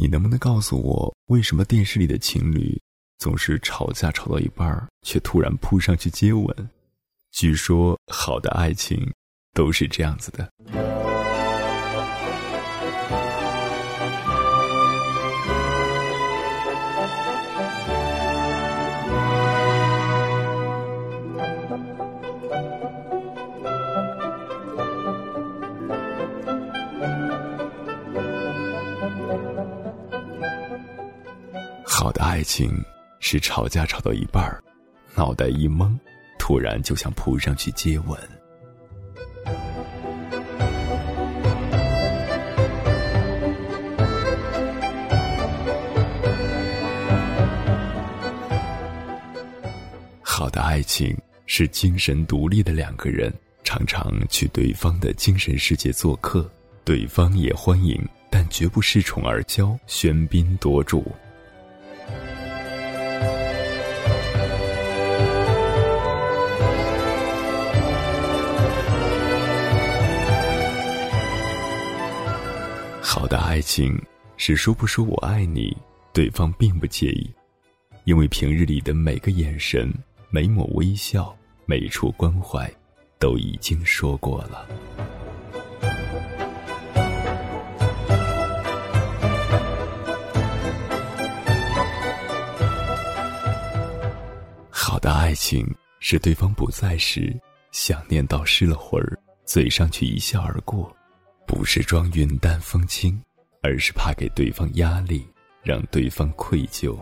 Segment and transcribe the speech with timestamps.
[0.00, 2.80] 你能不能告诉我，为什么电视里的情侣
[3.18, 6.70] 总是吵架吵到一半儿，却突然扑上去接吻？
[7.32, 9.12] 据说好的爱情
[9.52, 10.50] 都是这样子的。
[32.02, 32.82] 好的爱情
[33.18, 34.64] 是吵架吵到一半儿，
[35.14, 35.94] 脑袋一懵，
[36.38, 38.18] 突然就想扑上去接吻。
[50.22, 51.14] 好的爱情
[51.44, 53.30] 是精神独立的两个人，
[53.62, 56.50] 常常去对方的精神世界做客，
[56.82, 61.04] 对方也欢迎，但绝不恃宠而骄、喧宾夺主。
[73.12, 74.00] 好的爱情
[74.36, 75.76] 是说不说我爱你，
[76.12, 77.28] 对方并不介意，
[78.04, 79.92] 因为平日里的每个眼神、
[80.28, 82.72] 每抹微笑、每处关怀，
[83.18, 84.64] 都已经说过了。
[94.70, 97.36] 好的爱情是对方不在时，
[97.72, 100.96] 想念到失了魂儿，嘴上却一笑而过。
[101.50, 103.20] 不是装云淡风轻，
[103.60, 105.26] 而是怕给对方压力，
[105.64, 106.96] 让对方愧疚。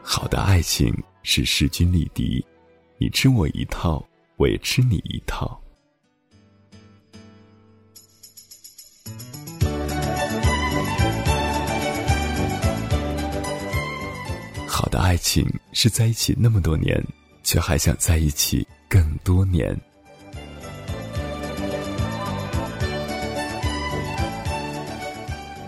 [0.00, 2.42] 好的爱情是势均力敌，
[2.98, 4.00] 你吃我一套，
[4.36, 5.60] 我也吃你一套。
[14.74, 16.98] 好的爱情是在一起那么多年，
[17.44, 19.78] 却还想在一起更多年。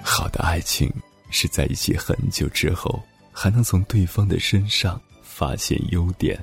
[0.03, 0.91] 好的爱情
[1.29, 2.99] 是在一起很久之后，
[3.31, 6.43] 还能从对方的身上发现优点。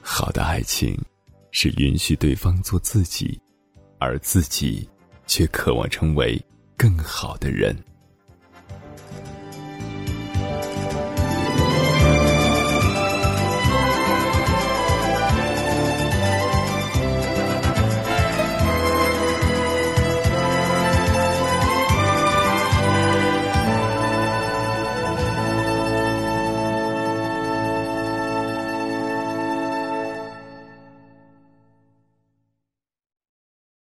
[0.00, 0.98] 好的爱情
[1.50, 3.38] 是允许对方做自己，
[3.98, 4.88] 而自己
[5.26, 6.42] 却渴望成为。
[6.76, 7.76] 更好的人。